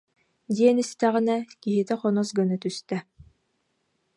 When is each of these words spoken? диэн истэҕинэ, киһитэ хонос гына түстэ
диэн 0.55 0.77
истэҕинэ, 0.83 1.37
киһитэ 1.61 1.95
хонос 2.01 2.29
гына 2.37 2.55
түстэ 2.63 2.97